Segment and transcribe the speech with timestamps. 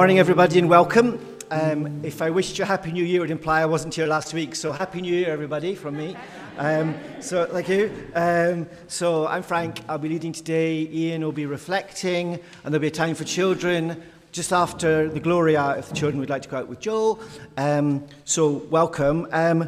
[0.05, 1.19] Morning, everybody, and welcome.
[1.49, 4.05] Um, if I wished you a Happy New Year, it would imply I wasn't here
[4.05, 4.53] last week.
[4.53, 6.15] So, Happy New Year, everybody, from me.
[6.59, 7.91] Um, so, thank you.
[8.13, 9.81] Um, so, I'm Frank.
[9.89, 10.87] I'll be leading today.
[10.91, 13.99] Ian will be reflecting, and there'll be a time for children
[14.31, 17.19] just after the Gloria if the children would like to go out with Joel.
[17.57, 19.27] Um, so, welcome.
[19.31, 19.67] Um,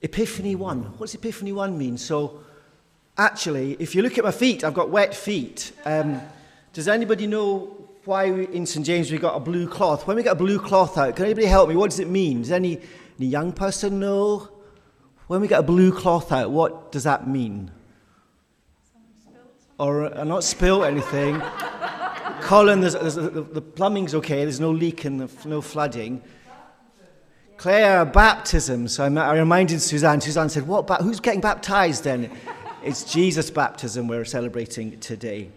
[0.00, 0.84] Epiphany 1.
[0.84, 1.98] What does Epiphany 1 mean?
[1.98, 2.40] So,
[3.18, 5.72] actually, if you look at my feet, I've got wet feet.
[5.84, 6.22] Um,
[6.72, 10.06] does anybody know why we, in St James we got a blue cloth.
[10.06, 11.76] When we get a blue cloth out, can anybody help me?
[11.76, 12.40] What does it mean?
[12.40, 12.80] Does any,
[13.18, 14.48] any young person know?
[15.26, 17.70] When we get a blue cloth out, what does that mean?
[19.78, 21.40] Or uh, not spill anything.
[22.40, 24.42] Colin, there's, there's, the, the plumbing's okay.
[24.44, 26.22] There's no leak and no flooding.
[27.58, 28.88] Claire, baptism.
[28.88, 30.20] So I, I reminded Suzanne.
[30.20, 30.86] Suzanne said, "What?
[30.86, 32.30] Ba- who's getting baptized then?"
[32.82, 35.50] it's Jesus' baptism we're celebrating today.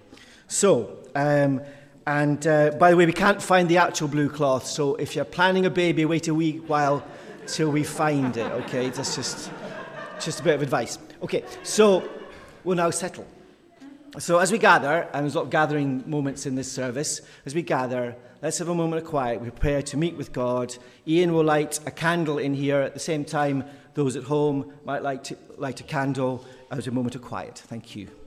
[0.47, 0.97] So.
[1.15, 1.61] Um,
[2.05, 5.25] and uh, by the way, we can't find the actual blue cloth, so if you're
[5.25, 7.05] planning a baby, wait a wee while
[7.47, 8.89] till we find it, okay?
[8.89, 9.51] That's just,
[10.19, 10.97] just a bit of advice.
[11.21, 12.09] Okay, so
[12.63, 13.25] we'll now settle.
[14.19, 17.55] So as we gather, and there's a lot of gathering moments in this service, as
[17.55, 19.41] we gather, let's have a moment of quiet.
[19.41, 20.75] We prepare to meet with God.
[21.07, 22.79] Ian will light a candle in here.
[22.81, 23.63] At the same time,
[23.95, 27.63] those at home might like to light a candle as a moment of quiet.
[27.65, 28.22] Thank you.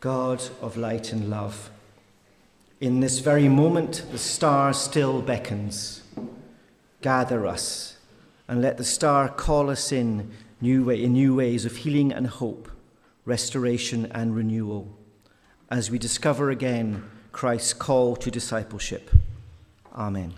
[0.00, 1.70] God of light and love.
[2.80, 6.02] In this very moment, the star still beckons.
[7.02, 7.96] Gather us
[8.46, 12.28] and let the star call us in new way, in new ways of healing and
[12.28, 12.70] hope,
[13.24, 14.96] restoration and renewal,
[15.70, 19.10] as we discover again Christ's call to discipleship.
[19.94, 20.32] Amen.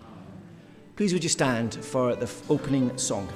[0.97, 3.29] Please would you stand for the opening song.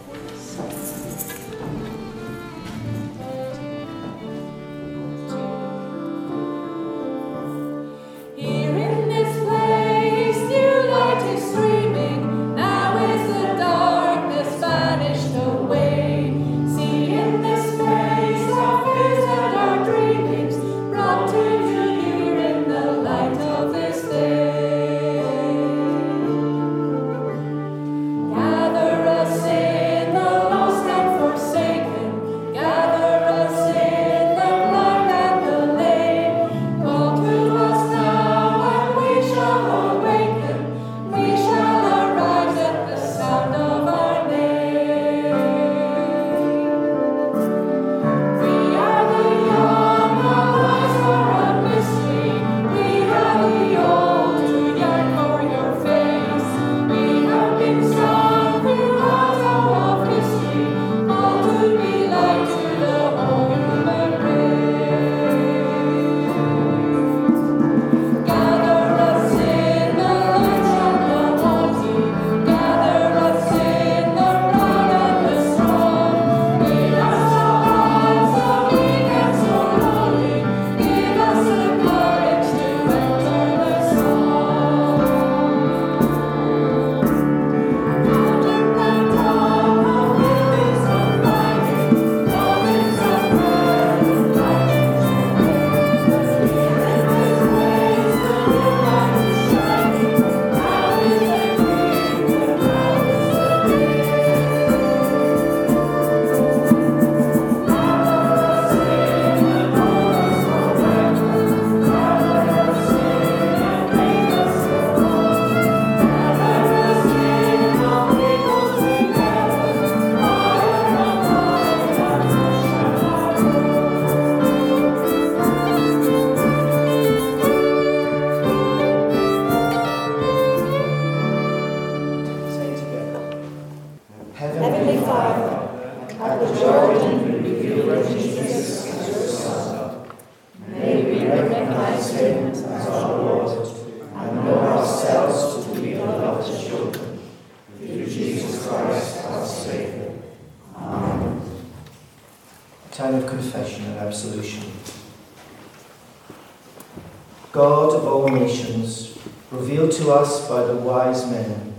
[160.95, 161.75] Wise men,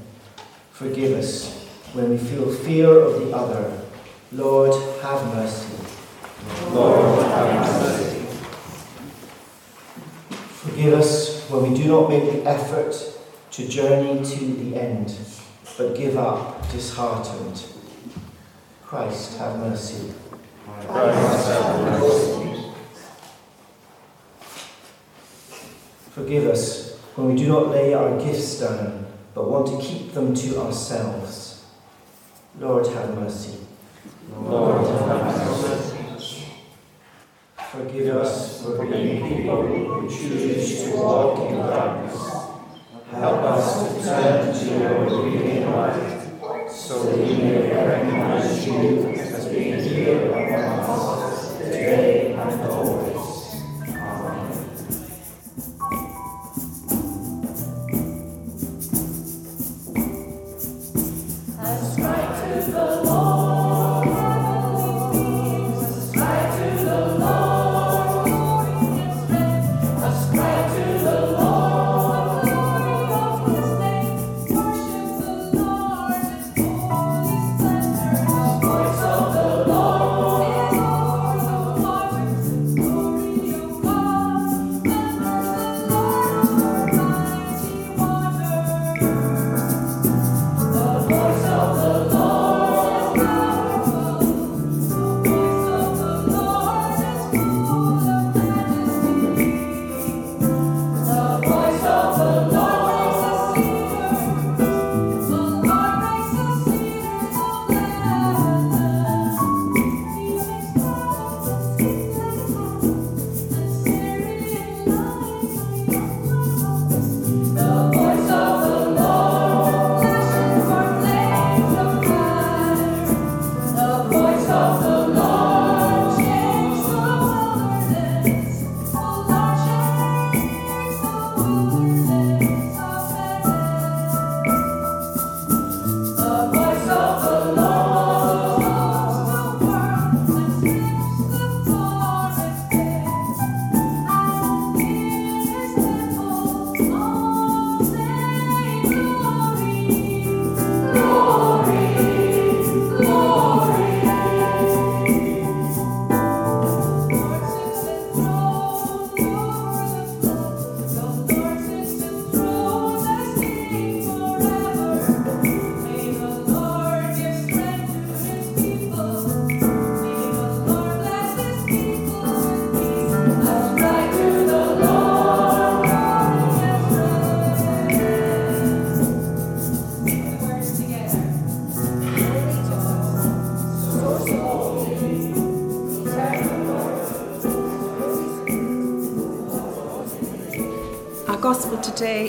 [0.71, 3.81] forgive us when we feel fear of the other.
[4.33, 5.73] Lord, have mercy.
[6.71, 8.25] Lord, have mercy.
[10.63, 12.93] Forgive us when we do not make the effort
[13.51, 15.17] to journey to the end,
[15.77, 17.63] but give up disheartened.
[18.83, 20.13] Christ, have mercy.
[20.87, 22.73] Christ, have mercy.
[26.11, 26.85] Forgive us
[27.15, 29.04] when we do not lay our gifts down,
[29.35, 31.65] but want to keep them to ourselves.
[32.57, 33.59] Lord, have mercy.
[34.33, 36.45] Lord, have mercy.
[37.69, 42.17] Forgive us for being people who choose to walk in darkness.
[43.11, 49.45] Help us to turn to your revealing light, so that we may recognize you as
[49.47, 53.14] being here among us today and always.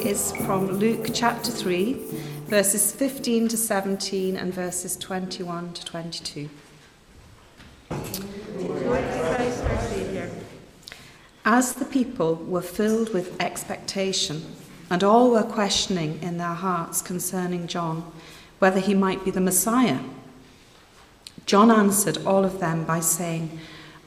[0.07, 1.95] Is from Luke chapter 3,
[2.47, 6.49] verses 15 to 17 and verses 21 to 22.
[11.45, 14.45] As the people were filled with expectation,
[14.91, 18.09] and all were questioning in their hearts concerning John
[18.61, 19.99] whether he might be the Messiah,
[21.47, 23.59] John answered all of them by saying,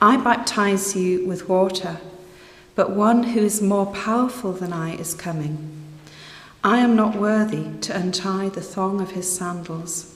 [0.01, 1.97] I baptize you with water,
[2.75, 5.75] but one who is more powerful than I is coming.
[6.63, 10.13] I am not worthy to untie the thong of his sandals.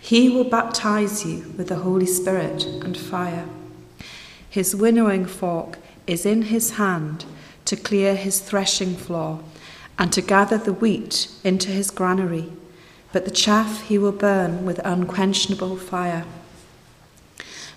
[0.00, 3.48] He will baptize you with the Holy Spirit and fire.
[4.50, 5.78] His winnowing fork
[6.08, 7.24] is in his hand
[7.66, 9.40] to clear his threshing floor
[9.96, 12.50] and to gather the wheat into his granary,
[13.12, 16.24] but the chaff he will burn with unquenchable fire.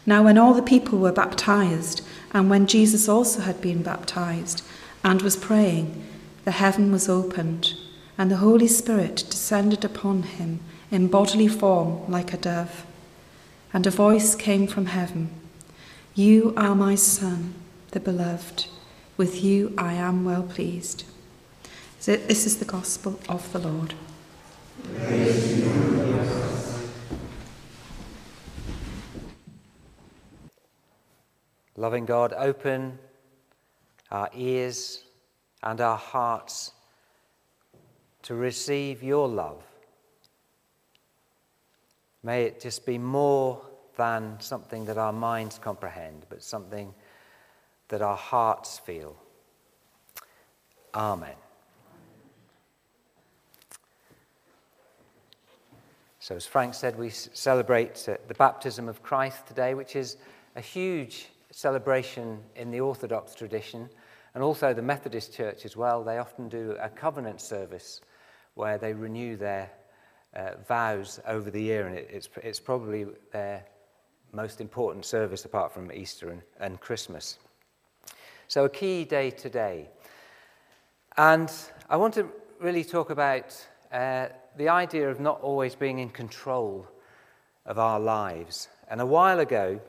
[0.07, 2.01] Now, when all the people were baptized,
[2.33, 4.63] and when Jesus also had been baptized
[5.03, 6.03] and was praying,
[6.45, 7.73] the heaven was opened,
[8.19, 10.59] and the Holy Spirit descended upon him
[10.91, 12.85] in bodily form like a dove.
[13.73, 15.31] And a voice came from heaven
[16.13, 17.55] You are my Son,
[17.91, 18.67] the beloved.
[19.17, 21.03] With you I am well pleased.
[21.99, 23.95] So this is the gospel of the Lord.
[31.75, 32.99] Loving God, open
[34.11, 35.04] our ears
[35.65, 36.71] and our hearts
[38.21, 39.63] to receive your love.
[42.23, 43.61] May it just be more
[43.97, 46.93] than something that our minds comprehend, but something
[47.89, 49.15] that our hearts feel.
[50.93, 51.35] Amen.
[56.19, 60.17] So, as Frank said, we celebrate uh, the baptism of Christ today, which is
[60.55, 63.89] a huge celebration in the Orthodox tradition
[64.35, 66.03] and also the Methodist Church as well.
[66.03, 68.01] They often do a covenant service
[68.53, 69.71] where they renew their
[70.35, 73.65] uh, vows over the year, and it, it's, it's probably their
[74.33, 77.39] most important service apart from Easter and, and Christmas.
[78.49, 79.87] So, a key day today.
[81.17, 81.51] And
[81.89, 83.55] I want to really talk about
[83.91, 84.27] uh,
[84.57, 86.85] the idea of not always being in control
[87.65, 88.67] of our lives.
[88.89, 89.79] And a while ago,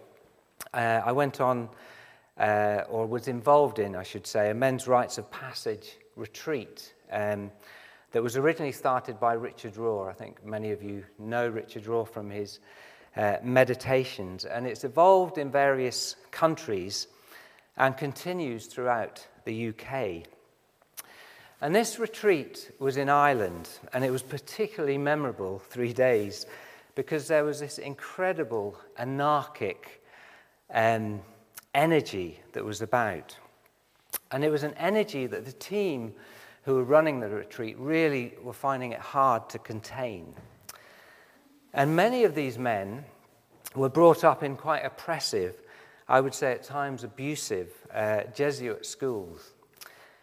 [0.73, 1.69] uh, I went on,
[2.39, 7.51] uh, or was involved in, I should say, a men's rites of passage retreat um,
[8.13, 10.09] that was originally started by Richard Rohr.
[10.09, 12.61] I think many of you know Richard Rohr from his
[13.17, 17.09] uh, meditations, and it's evolved in various countries
[17.77, 20.27] and continues throughout the UK.
[21.61, 26.45] And this retreat was in Ireland, and it was particularly memorable three days
[26.95, 30.03] because there was this incredible anarchic
[30.73, 31.21] um,
[31.77, 33.37] energy that was about.
[34.33, 36.15] And it was an energy that the team
[36.65, 40.35] who were running the retreat really were finding it hard to contain.
[41.73, 43.05] And many of these men
[43.75, 45.63] were brought up in quite oppressive,
[46.09, 49.53] I would say at times abusive, uh, Jesuit schools.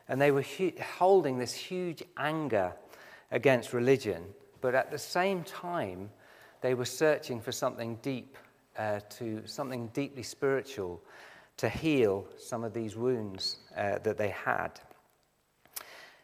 [0.09, 2.73] And they were hu- holding this huge anger
[3.31, 4.23] against religion,
[4.59, 6.09] but at the same time,
[6.61, 8.37] they were searching for something deep,
[8.77, 11.01] uh, to something deeply spiritual,
[11.57, 14.79] to heal some of these wounds uh, that they had.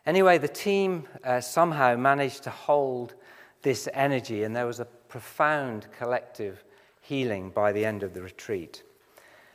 [0.05, 3.13] Anyway, the team uh, somehow managed to hold
[3.61, 6.63] this energy, and there was a profound collective
[7.01, 8.83] healing by the end of the retreat.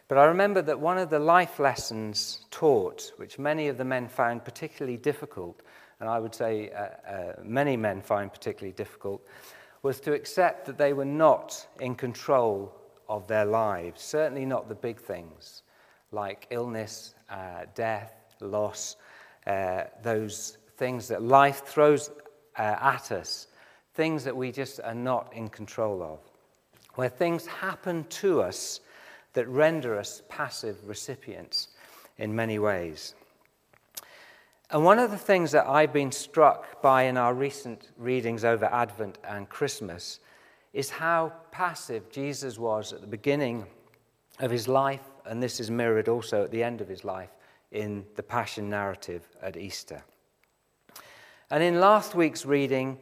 [0.07, 4.07] But I remember that one of the life lessons taught, which many of the men
[4.07, 5.61] found particularly difficult,
[5.99, 9.27] and I would say uh, uh, many men find particularly difficult,
[9.83, 12.75] was to accept that they were not in control
[13.09, 15.64] of their lives, certainly not the big things
[16.15, 18.97] like illness, uh, death, loss,
[19.47, 22.11] uh, those things that life throws
[22.59, 23.49] uh, at us,
[23.95, 26.19] things that we just are not in control of,
[26.95, 28.81] where things happen to us
[29.35, 31.69] that render us passive recipients
[32.19, 33.15] in many ways.
[34.71, 38.65] And one of the things that I've been struck by in our recent readings over
[38.67, 40.21] Advent and Christmas
[40.73, 43.67] is how passive Jesus was at the beginning
[44.41, 47.31] of his life, and this is mirrored also at the end of his life
[47.71, 50.03] in the Passion narrative at Easter.
[51.51, 52.99] And in last week's reading,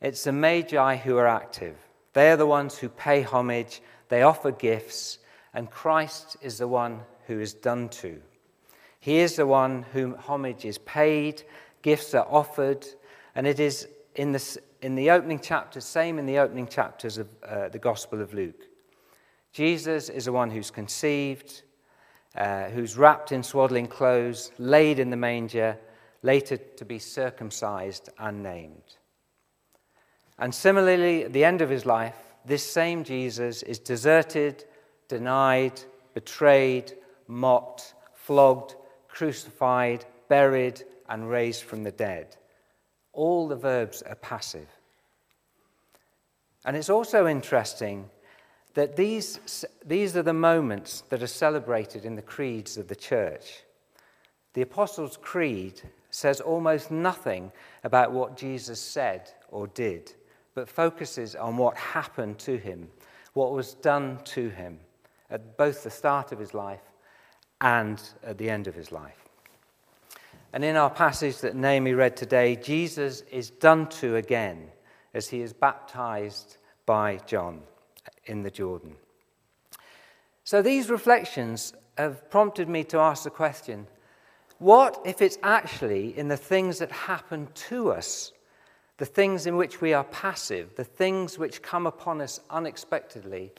[0.00, 1.76] it's the Magi who are active.
[2.12, 5.18] They are the ones who pay homage, they offer gifts,
[5.52, 8.20] and Christ is the one who is done to.
[9.00, 11.42] He is the one whom homage is paid,
[11.82, 12.86] gifts are offered,
[13.34, 17.28] and it is in the, in the opening chapters, same in the opening chapters of
[17.46, 18.62] uh, the Gospel of Luke.
[19.54, 21.62] Jesus is the one who's conceived,
[22.36, 25.78] uh, who's wrapped in swaddling clothes, laid in the manger,
[26.22, 28.96] later to be circumcised and named.
[30.40, 34.64] And similarly, at the end of his life, this same Jesus is deserted,
[35.06, 35.80] denied,
[36.14, 36.92] betrayed,
[37.28, 38.74] mocked, flogged,
[39.06, 42.36] crucified, buried, and raised from the dead.
[43.12, 44.68] All the verbs are passive.
[46.64, 48.10] And it's also interesting
[48.74, 53.62] that these, these are the moments that are celebrated in the creeds of the church.
[54.54, 57.50] The Apostles' Creed says almost nothing
[57.84, 60.12] about what Jesus said or did,
[60.54, 62.88] but focuses on what happened to him,
[63.32, 64.78] what was done to him
[65.30, 66.82] at both the start of his life
[67.60, 69.18] and at the end of his life.
[70.52, 74.68] And in our passage that Naomi read today, Jesus is done to again
[75.12, 77.62] as he is baptized by John
[78.26, 78.96] in the Jordan.
[80.44, 83.86] So these reflections have prompted me to ask the question
[84.58, 88.32] what if it's actually in the things that happen to us,
[88.98, 93.52] the things in which we are passive, the things which come upon us unexpectedly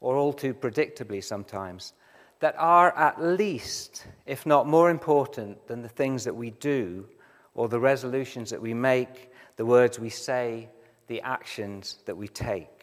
[0.00, 1.92] or all too predictably sometimes,
[2.40, 7.06] that are at least, if not more important than the things that we do
[7.54, 10.68] or the resolutions that we make, the words we say,
[11.08, 12.77] the actions that we take?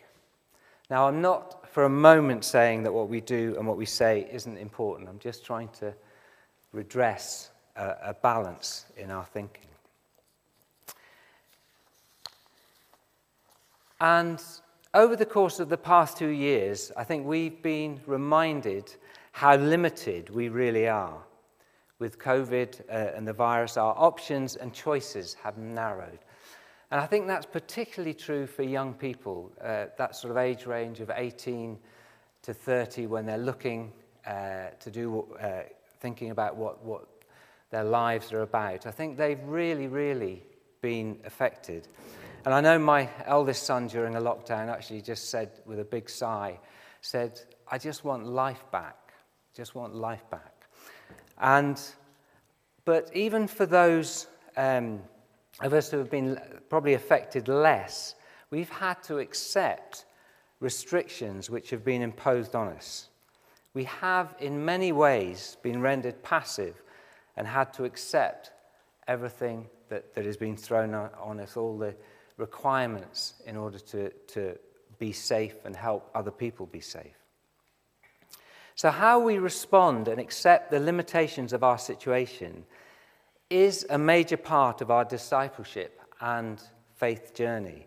[0.90, 4.28] Now, I'm not for a moment saying that what we do and what we say
[4.32, 5.10] isn't important.
[5.10, 5.94] I'm just trying to
[6.72, 9.66] redress a, a balance in our thinking.
[14.00, 14.42] And
[14.94, 18.94] over the course of the past two years, I think we've been reminded
[19.32, 21.18] how limited we really are.
[21.98, 26.20] With COVID uh, and the virus, our options and choices have narrowed.
[26.96, 31.02] And I think that's particularly true for young people, uh, that sort of age range
[31.02, 31.78] of 18
[32.44, 33.92] to 30, when they're looking
[34.26, 35.64] uh, to do, uh,
[36.00, 37.06] thinking about what, what
[37.70, 38.86] their lives are about.
[38.86, 40.42] I think they've really, really
[40.80, 41.90] been affected.
[42.46, 46.10] And I know my eldest son during a lockdown actually just said with a big
[46.10, 46.58] sigh,
[47.02, 49.12] said, I just want life back.
[49.54, 50.70] Just want life back.
[51.40, 51.78] And,
[52.86, 55.02] but even for those um,
[55.62, 58.16] of us who have been probably affected less,
[58.50, 60.06] we've had to accept
[60.60, 63.10] restrictions which have been imposed on us.
[63.74, 66.82] We have, in many ways, been rendered passive
[67.36, 68.52] and had to accept
[69.08, 71.96] everything that, that has been thrown on, us, all the
[72.38, 74.58] requirements in order to, to
[74.98, 77.18] be safe and help other people be safe.
[78.76, 82.66] So, how we respond and accept the limitations of our situation
[83.50, 86.62] is a major part of our discipleship and
[86.96, 87.86] faith journey.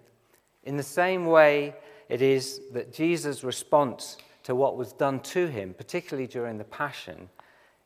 [0.64, 1.74] In the same way,
[2.08, 7.28] it is that Jesus' response to what was done to him, particularly during the Passion,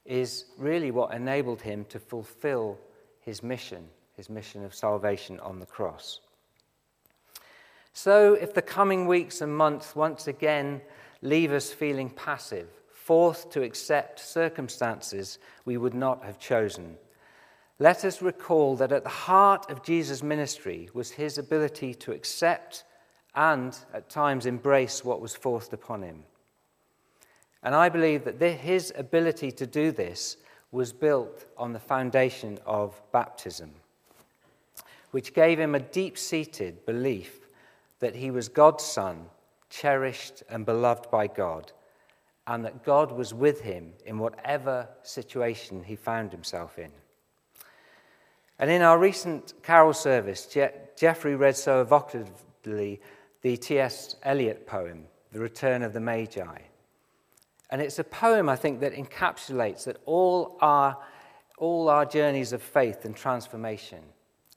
[0.04, 2.78] is really what enabled him to fulfill
[3.20, 6.20] his mission, his mission of salvation on the cross.
[7.92, 10.80] So, if the coming weeks and months once again
[11.20, 16.96] leave us feeling passive, forced to accept circumstances we would not have chosen,
[17.78, 22.85] let us recall that at the heart of Jesus' ministry was his ability to accept
[23.35, 26.24] and at times embrace what was forced upon him.
[27.62, 30.37] And I believe that his ability to do this
[30.70, 33.70] was built on the foundation of baptism,
[35.11, 37.40] which gave him a deep seated belief
[38.00, 39.26] that he was God's son,
[39.70, 41.72] cherished and beloved by God,
[42.46, 46.90] and that God was with him in whatever situation he found himself in.
[48.62, 53.01] And in our recent carol service, Je- Jeffrey read so evocatively
[53.40, 54.14] the T.S.
[54.22, 56.59] Eliot poem, The Return of the Magi.
[57.70, 60.96] And it's a poem, I think, that encapsulates that all our,
[61.59, 63.98] all our journeys of faith and transformation,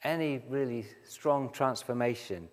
[0.04, 2.48] any really strong transformation,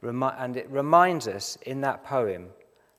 [0.00, 2.48] and it reminds us in that poem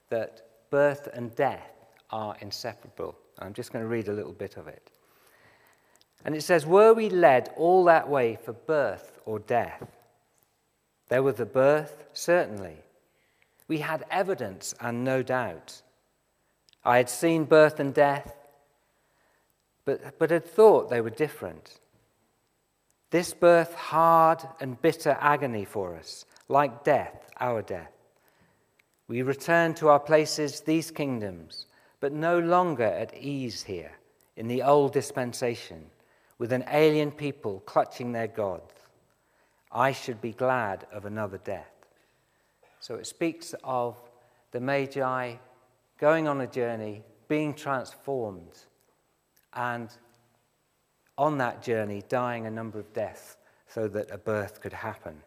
[0.09, 1.71] that birth and death
[2.11, 3.17] are inseparable.
[3.39, 4.91] I'm just going to read a little bit of it.
[6.23, 9.83] And it says, Were we led all that way for birth or death?
[11.09, 12.77] There was the birth, certainly.
[13.67, 15.81] We had evidence and no doubt.
[16.83, 18.33] I had seen birth and death,
[19.85, 21.79] but, but had thought they were different.
[23.11, 27.91] This birth, hard and bitter agony for us, like death, our death.
[29.07, 31.65] We return to our places, these kingdoms,
[31.99, 33.91] but no longer at ease here
[34.37, 35.85] in the old dispensation,
[36.41, 38.73] with an alien people clutching their gods.
[39.71, 41.71] I should be glad of another death.
[42.79, 43.95] So it speaks of
[44.51, 45.35] the Magi
[45.99, 48.57] going on a journey, being transformed,
[49.53, 49.87] and
[51.15, 55.21] on that journey, dying a number of deaths so that a birth could happen.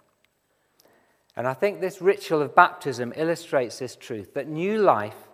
[1.36, 5.28] And I think this ritual of baptism illustrates this truth that new life,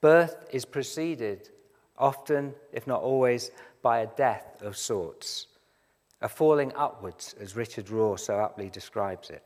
[0.00, 1.50] birth, is preceded
[1.98, 3.50] often, if not always,
[3.84, 5.46] by a death of sorts,
[6.22, 9.44] a falling upwards, as Richard Rohr so aptly describes it.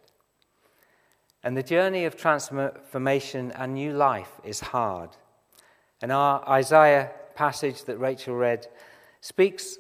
[1.42, 5.11] And the journey of transformation and new life is hard.
[6.01, 8.68] And our Isaiah passage that Rachel read
[9.20, 9.79] speaks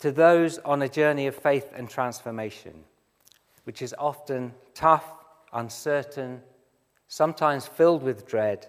[0.00, 2.84] to those on a journey of faith and transformation,
[3.64, 5.06] which is often tough,
[5.54, 6.42] uncertain,
[7.08, 8.66] sometimes filled with dread,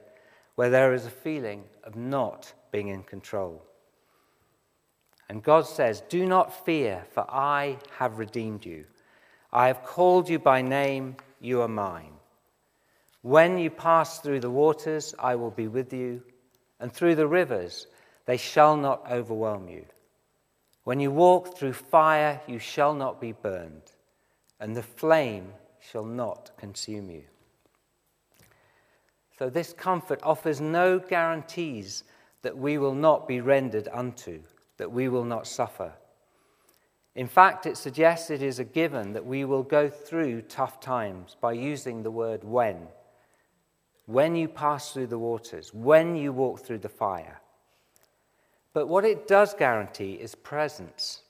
[0.55, 3.66] where there is a feeling of not being in control.
[5.29, 8.85] And God says, Do not fear, for I have redeemed you.
[9.51, 12.13] I have called you by name, you are mine.
[13.21, 16.23] When you pass through the waters, I will be with you,
[16.79, 17.87] and through the rivers,
[18.25, 19.85] they shall not overwhelm you.
[20.83, 23.91] When you walk through fire, you shall not be burned,
[24.59, 27.23] and the flame shall not consume you.
[29.37, 32.03] So, this comfort offers no guarantees
[32.41, 34.41] that we will not be rendered unto,
[34.77, 35.93] that we will not suffer.
[37.15, 41.35] In fact, it suggests it is a given that we will go through tough times
[41.41, 42.87] by using the word when.
[44.05, 47.41] When you pass through the waters, when you walk through the fire.
[48.73, 51.23] But what it does guarantee is presence,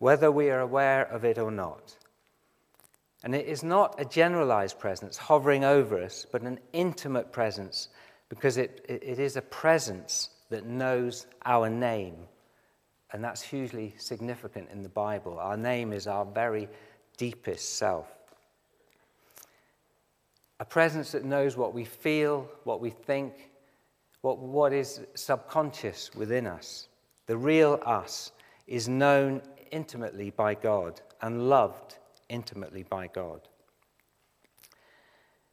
[0.00, 1.96] whether we are aware of it or not.
[3.22, 7.88] And it is not a generalized presence hovering over us, but an intimate presence
[8.28, 12.14] because it, it, is a presence that knows our name.
[13.12, 15.40] And that's hugely significant in the Bible.
[15.40, 16.68] Our name is our very
[17.16, 18.06] deepest self.
[20.60, 23.50] A presence that knows what we feel, what we think,
[24.20, 26.86] what, what is subconscious within us.
[27.26, 28.30] The real us
[28.68, 33.40] is known intimately by God and loved intimately by God.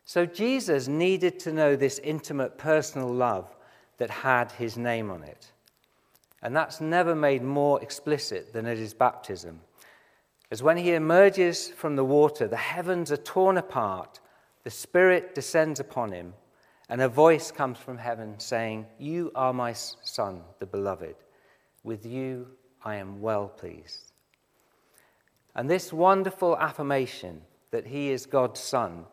[0.06, 3.56] So Jesus needed to know this intimate personal love
[4.02, 5.52] that had his name on it.
[6.42, 9.62] And that's never made more explicit than at his baptism.
[10.50, 14.20] As when he emerges from the water, the heavens are torn apart,
[14.64, 16.34] the Spirit descends upon him,
[16.90, 21.18] and a voice comes from heaven saying, You are my Son, the beloved.
[21.84, 22.48] With you
[22.84, 24.14] I am well pleased.
[25.54, 29.06] And this wonderful affirmation that he is God's Son,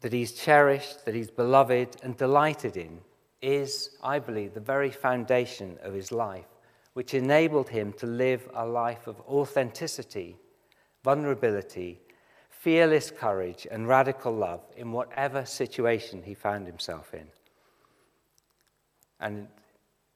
[0.00, 3.00] that he's cherished, that he's beloved and delighted in,
[3.40, 6.46] is, I believe, the very foundation of his life,
[6.94, 10.36] which enabled him to live a life of authenticity,
[11.04, 12.00] vulnerability,
[12.50, 17.26] fearless courage, and radical love in whatever situation he found himself in.
[19.20, 19.48] And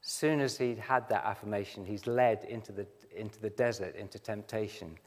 [0.03, 4.19] as soon as he'd had that affirmation, he's led into the, into the desert, into
[4.19, 4.99] temptation,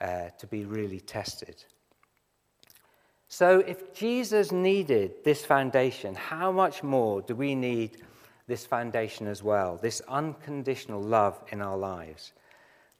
[0.00, 1.64] uh, to be really tested.
[3.34, 8.00] So, if Jesus needed this foundation, how much more do we need
[8.46, 9.76] this foundation as well?
[9.76, 12.32] This unconditional love in our lives.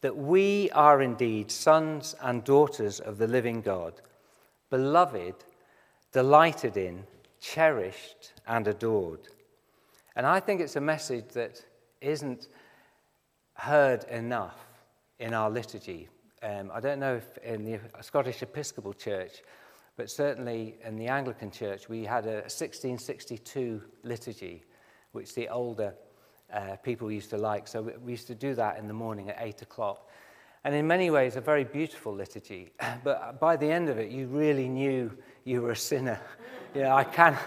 [0.00, 3.94] That we are indeed sons and daughters of the living God,
[4.70, 5.36] beloved,
[6.10, 7.04] delighted in,
[7.40, 9.28] cherished, and adored.
[10.16, 11.64] And I think it's a message that
[12.00, 12.48] isn't
[13.54, 14.58] heard enough
[15.20, 16.08] in our liturgy.
[16.42, 19.44] Um, I don't know if in the Scottish Episcopal Church,
[19.96, 24.64] but certainly in the Anglican Church, we had a 1662 liturgy,
[25.12, 25.94] which the older
[26.52, 27.68] uh, people used to like.
[27.68, 30.08] So we used to do that in the morning at 8 o'clock.
[30.64, 32.72] And in many ways, a very beautiful liturgy.
[33.04, 35.12] But by the end of it, you really knew
[35.44, 36.20] you were a sinner.
[36.74, 37.38] You know, I can.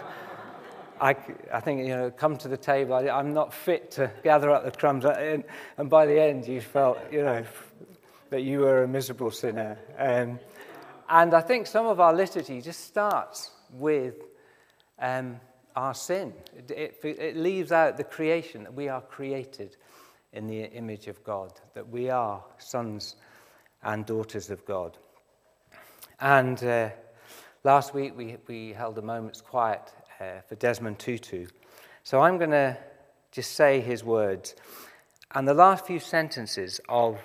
[1.01, 1.17] I,
[1.53, 4.63] I think, you know, come to the table, I, I'm not fit to gather up
[4.63, 5.03] the crumbs.
[5.03, 5.43] And,
[5.77, 7.43] and by the end, you felt, you know,
[8.29, 9.77] that you were a miserable sinner.
[9.97, 10.39] Um,
[11.09, 14.15] and I think some of our liturgy just starts with
[14.99, 15.39] um,
[15.75, 16.33] our sin.
[16.55, 19.77] It, it, it leaves out the creation, that we are created
[20.33, 23.15] in the image of God, that we are sons
[23.83, 24.97] and daughters of God.
[26.19, 26.89] And uh,
[27.63, 31.47] last week we, we held a moment's quiet uh, for Desmond Tutu.
[32.03, 32.77] So I'm going to
[33.31, 34.55] just say his words.
[35.31, 37.19] And the last few sentences of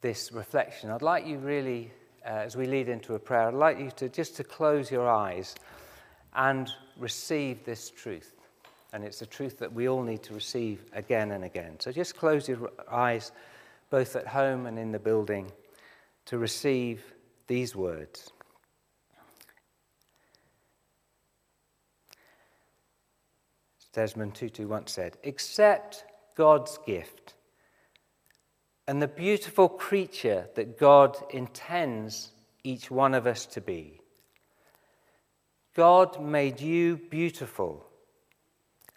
[0.00, 1.92] this reflection, I'd like you really,
[2.26, 5.08] uh, as we lead into a prayer, I'd like you to just to close your
[5.08, 5.54] eyes
[6.34, 8.32] and receive this truth.
[8.92, 11.78] And it's a truth that we all need to receive again and again.
[11.78, 13.30] So just close your eyes,
[13.90, 15.52] both at home and in the building,
[16.26, 17.02] to receive
[17.46, 18.32] these words.
[23.92, 27.35] Desmond Tutu once said, accept God's gift
[28.88, 32.30] and the beautiful creature that God intends
[32.62, 34.00] each one of us to be.
[35.74, 37.86] God made you beautiful,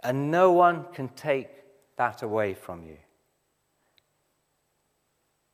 [0.01, 1.49] and no one can take
[1.97, 2.97] that away from you.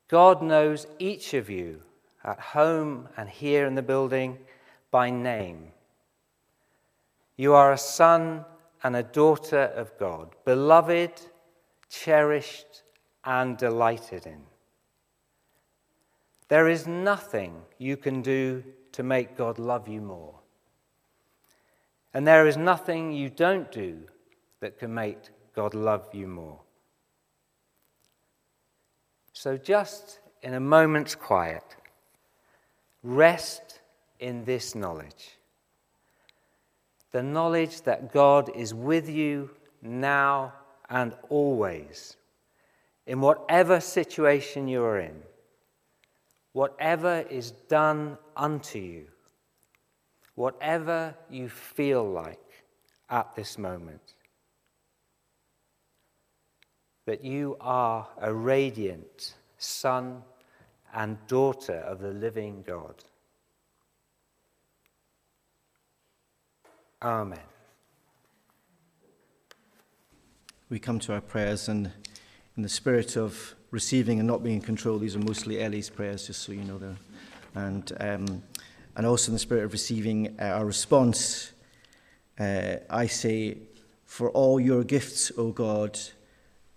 [0.08, 1.82] God knows each of you
[2.24, 4.38] at home and here in the building
[4.92, 5.72] by name.
[7.38, 8.46] You are a son
[8.84, 11.22] and a daughter of God, beloved,
[11.90, 12.84] cherished,
[13.26, 14.42] and delighted in.
[16.48, 20.36] There is nothing you can do to make God love you more.
[22.14, 24.00] And there is nothing you don't do
[24.62, 25.18] that can make
[25.56, 26.62] God love you more.
[29.34, 31.76] So, just in a moment's quiet,
[33.04, 33.82] rest
[34.20, 35.36] in this knowledge
[37.16, 39.50] the knowledge that God is with you
[39.82, 40.52] now
[40.90, 42.18] and always,
[43.08, 45.22] in whatever situation you are in,
[46.54, 49.06] whatever is done unto you,
[50.36, 52.40] whatever you feel like
[53.10, 54.16] at this moment.
[57.06, 60.24] That you are a radiant son
[60.94, 62.96] and daughter of the living God.
[67.02, 67.38] Amen.
[70.70, 71.92] We come to our prayers, and
[72.58, 76.28] in the spirit of receiving and not being in control, these are mostly Ellie's prayers,
[76.28, 76.98] just so you know them.
[77.54, 78.44] And, um,
[78.96, 81.52] and also in the spirit of receiving uh, our response,
[82.40, 83.58] uh, I say,
[84.06, 86.00] For all your gifts, O God,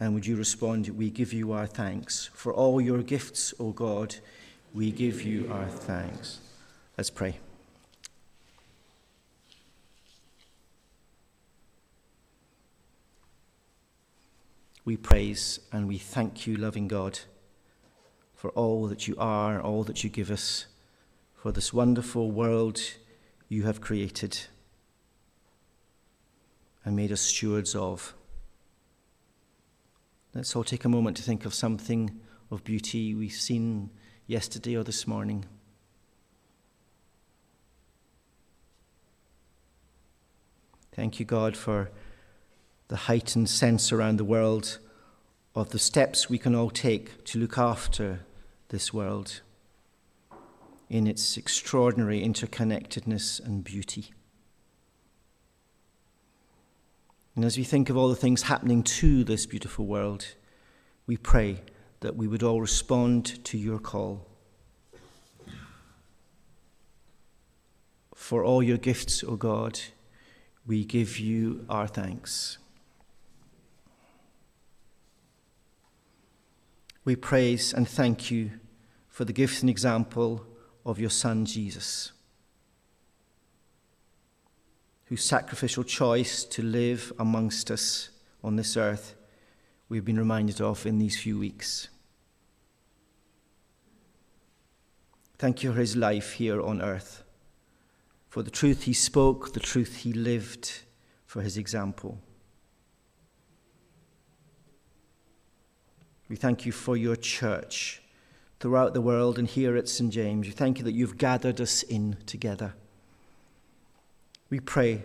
[0.01, 2.31] and would you respond, We give you our thanks.
[2.35, 4.17] For all your gifts, O God,
[4.75, 6.41] we give you our thanks.
[6.97, 7.39] Let's pray.
[14.89, 17.19] We praise and we thank you, loving God,
[18.35, 20.65] for all that you are, all that you give us,
[21.35, 22.81] for this wonderful world
[23.51, 24.47] you have created
[26.87, 28.15] and made us stewards of.
[30.33, 32.19] Let's all take a moment to think of something
[32.51, 33.91] of beauty we've seen
[34.27, 35.45] yesterday or this morning.
[40.93, 41.91] Thank you, God, for
[42.89, 44.79] the heightened sense around the world
[45.55, 48.21] of the steps we can all take to look after
[48.69, 49.41] this world
[50.89, 54.11] in its extraordinary interconnectedness and beauty.
[57.37, 60.27] And as we think of all the things happening to this beautiful world,
[61.07, 61.61] we pray
[62.01, 64.27] that we would all respond to your call.
[68.15, 69.79] For all your gifts, O God,
[70.67, 72.59] we give you our thanks.
[77.09, 78.51] We praise and thank you
[79.09, 80.45] for the gift and example
[80.85, 82.13] of your Son, Jesus,
[85.07, 88.11] whose sacrificial choice to live amongst us
[88.45, 89.15] on this earth
[89.89, 91.89] we've been reminded of in these few weeks.
[95.39, 97.25] Thank you for his life here on earth,
[98.29, 100.83] for the truth he spoke, the truth he lived,
[101.25, 102.21] for his example.
[106.29, 108.03] We thank you for your church
[108.61, 110.13] throughout the world and here at St.
[110.13, 110.47] James.
[110.47, 112.75] We thank you that you've gathered us in together.
[114.51, 115.03] We pray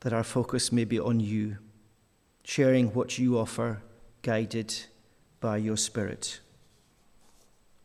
[0.00, 1.58] that our focus may be on you,
[2.44, 3.82] sharing what you offer,
[4.22, 4.74] guided
[5.40, 6.40] by your Spirit.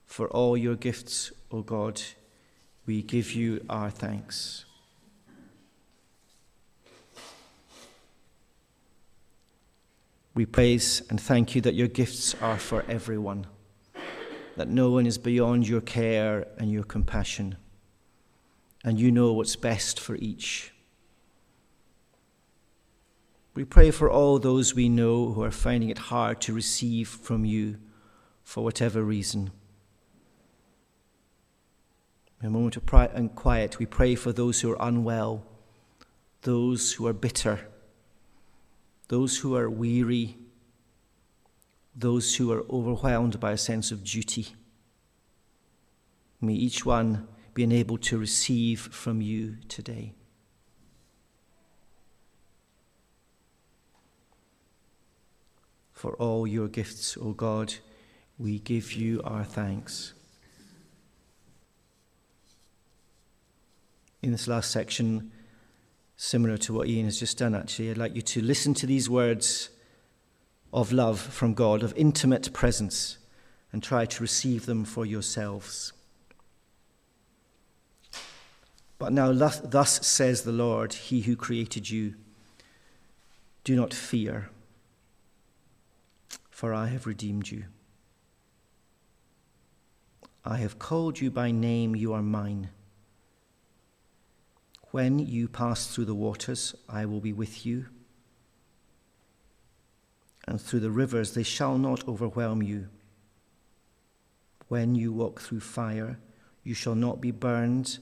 [0.05, 2.01] For all your gifts, O God,
[2.85, 4.65] we give you our thanks.
[10.33, 13.47] We praise and thank you that your gifts are for everyone,
[14.55, 17.57] that no one is beyond your care and your compassion,
[18.83, 20.71] and you know what's best for each.
[23.53, 27.43] We pray for all those we know who are finding it hard to receive from
[27.43, 27.77] you
[28.45, 29.51] for whatever reason.
[32.39, 32.85] In a moment of
[33.35, 35.45] quiet, we pray for those who are unwell,
[36.43, 37.67] those who are bitter
[39.11, 40.37] those who are weary,
[41.93, 44.55] those who are overwhelmed by a sense of duty.
[46.39, 50.13] May each one be enabled to receive from you today.
[55.91, 57.73] For all your gifts, O God,
[58.39, 60.13] we give you our thanks.
[64.21, 65.33] In this last section,
[66.21, 67.89] similar to what Ian has just done, actually.
[67.89, 69.71] I'd like you to listen to these words
[70.71, 73.17] of love from God, of intimate presence,
[73.73, 75.93] and try to receive them for yourselves.
[78.99, 82.13] But now, thus says the Lord, He who created you
[83.63, 84.51] do not fear,
[86.51, 87.63] for I have redeemed you.
[90.45, 92.69] I have called you by name, you are mine.
[94.91, 97.85] When you pass through the waters, I will be with you.
[100.47, 102.89] And through the rivers, they shall not overwhelm you.
[104.67, 106.19] When you walk through fire,
[106.63, 107.99] you shall not be burned,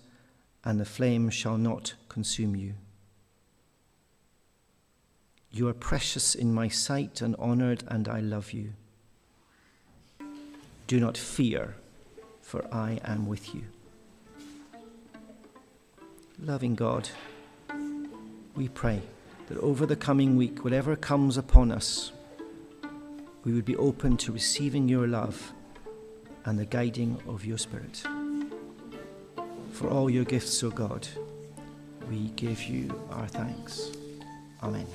[0.65, 2.73] and the flame shall not consume you.
[5.51, 8.73] You are precious in my sight and honored, and I love you.
[10.87, 11.75] Do not fear,
[12.41, 13.63] for I am with you.
[16.41, 17.09] Loving God,
[18.55, 19.01] we pray
[19.47, 22.13] that over the coming week, whatever comes upon us,
[23.43, 25.51] we would be open to receiving your love
[26.45, 28.03] and the guiding of your Spirit.
[29.73, 31.07] For all your gifts, O God,
[32.09, 33.91] we give you our thanks.
[34.63, 34.87] Amen.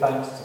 [0.00, 0.39] Thanks